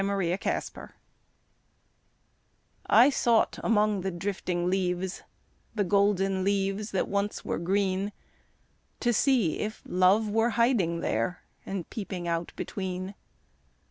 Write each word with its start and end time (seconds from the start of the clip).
Love 0.03 0.19
in 0.19 0.33
Autumn 0.33 0.89
I 2.87 3.11
sought 3.11 3.59
among 3.63 4.01
the 4.01 4.09
drifting 4.09 4.67
leaves, 4.67 5.21
The 5.75 5.83
golden 5.83 6.43
leaves 6.43 6.89
that 6.89 7.07
once 7.07 7.45
were 7.45 7.59
green, 7.59 8.11
To 9.01 9.13
see 9.13 9.59
if 9.59 9.83
Love 9.85 10.27
were 10.27 10.49
hiding 10.57 11.01
there 11.01 11.43
And 11.67 11.87
peeping 11.91 12.27
out 12.27 12.51
between. 12.55 13.13